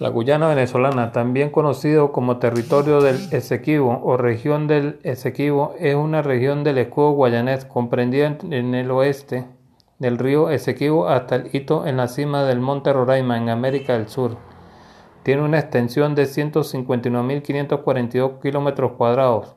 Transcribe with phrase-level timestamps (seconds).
[0.00, 6.22] La Guyana venezolana, también conocido como territorio del Esequibo o región del Esequibo, es una
[6.22, 9.44] región del escudo guayanés comprendida en el oeste
[9.98, 14.08] del río Esequibo hasta el hito en la cima del monte Roraima en América del
[14.08, 14.38] Sur.
[15.22, 19.54] Tiene una extensión de 159.542 kilómetros cuadrados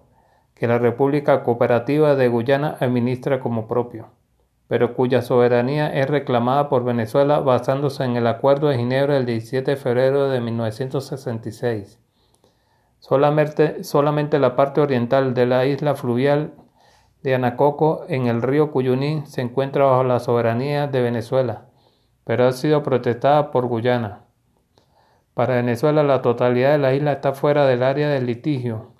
[0.55, 4.07] que la República Cooperativa de Guyana administra como propio
[4.73, 9.69] pero cuya soberanía es reclamada por Venezuela basándose en el Acuerdo de Ginebra del 17
[9.69, 11.99] de febrero de 1966.
[12.97, 16.55] Solamente, la parte oriental de la isla fluvial
[17.21, 21.65] de Anacoco en el río Cuyuní se encuentra bajo la soberanía de Venezuela,
[22.23, 24.23] pero ha sido protestada por Guyana.
[25.35, 28.95] Para Venezuela la totalidad de la isla está fuera del área del litigio.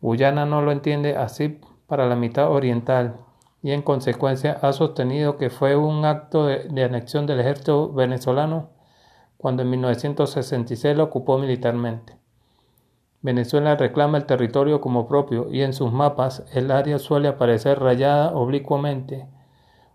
[0.00, 3.20] Guyana no lo entiende así para la mitad oriental,
[3.64, 8.68] y en consecuencia ha sostenido que fue un acto de, anexión del ejército venezolano
[9.38, 12.18] cuando en 1966 lo ocupó militarmente.
[13.22, 18.34] Venezuela reclama el territorio como propio y en sus mapas el área suele aparecer rayada
[18.34, 19.26] oblicuamente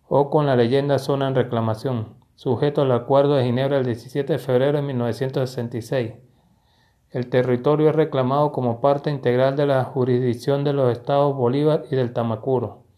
[0.07, 4.39] o con la leyenda zona en reclamación, sujeto al Acuerdo de Ginebra el 17 de
[4.39, 6.13] febrero de 1966.
[7.11, 11.95] El territorio es reclamado como parte integral de la jurisdicción de los estados Bolívar y
[11.95, 12.88] del Tamacuro.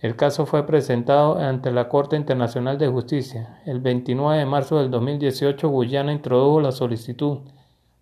[0.00, 3.62] El caso fue presentado ante la Corte Internacional de Justicia.
[3.64, 7.38] El 29 de marzo del 2018, Guyana introdujo la solicitud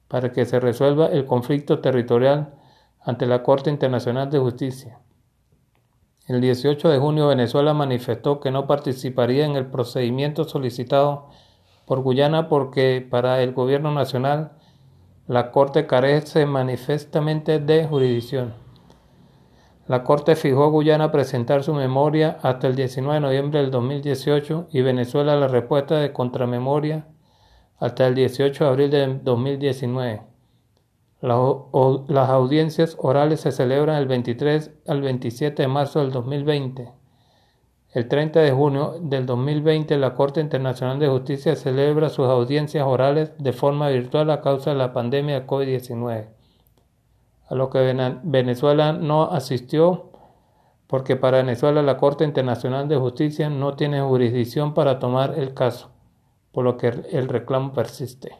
[0.08, 2.54] para que se resuelva el conflicto territorial
[3.00, 4.98] ante la Corte Internacional de Justicia.
[6.26, 11.28] El 18 de junio, Venezuela manifestó que no participaría en el procedimiento solicitado
[11.86, 14.52] por Guyana porque para el gobierno nacional
[15.28, 18.63] la Corte carece manifestamente de jurisdicción.
[19.86, 24.68] La Corte fijó a Guyana presentar su memoria hasta el 19 de noviembre del 2018
[24.72, 27.06] y Venezuela la respuesta de contramemoria
[27.78, 30.22] hasta el 18 de abril del 2019.
[31.20, 36.90] Las audiencias orales se celebran el 23 al 27 de marzo del 2020.
[37.92, 43.32] El 30 de junio del 2020 la Corte Internacional de Justicia celebra sus audiencias orales
[43.38, 46.43] de forma virtual a causa de la pandemia de COVID-19
[47.48, 50.10] a lo que Venezuela no asistió
[50.86, 55.90] porque para Venezuela la Corte Internacional de Justicia no tiene jurisdicción para tomar el caso,
[56.52, 58.36] por lo que el reclamo persiste.